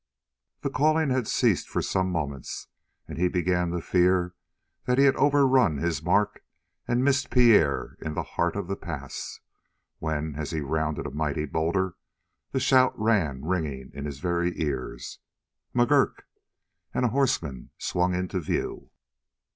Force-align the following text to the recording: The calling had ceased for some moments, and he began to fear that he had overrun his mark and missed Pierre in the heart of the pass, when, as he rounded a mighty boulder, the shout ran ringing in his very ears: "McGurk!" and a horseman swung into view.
The 0.61 0.71
calling 0.71 1.11
had 1.11 1.27
ceased 1.27 1.69
for 1.69 1.83
some 1.83 2.09
moments, 2.09 2.69
and 3.07 3.19
he 3.19 3.27
began 3.27 3.69
to 3.69 3.81
fear 3.81 4.33
that 4.85 4.97
he 4.97 5.03
had 5.03 5.15
overrun 5.15 5.77
his 5.77 6.01
mark 6.01 6.43
and 6.87 7.03
missed 7.05 7.29
Pierre 7.29 7.97
in 8.01 8.15
the 8.15 8.23
heart 8.23 8.55
of 8.55 8.67
the 8.67 8.75
pass, 8.75 9.41
when, 9.99 10.33
as 10.35 10.49
he 10.49 10.61
rounded 10.61 11.05
a 11.05 11.11
mighty 11.11 11.45
boulder, 11.45 11.93
the 12.51 12.59
shout 12.59 12.97
ran 12.99 13.45
ringing 13.45 13.91
in 13.93 14.05
his 14.05 14.17
very 14.17 14.59
ears: 14.59 15.19
"McGurk!" 15.75 16.23
and 16.95 17.05
a 17.05 17.09
horseman 17.09 17.69
swung 17.77 18.15
into 18.15 18.39
view. 18.39 18.89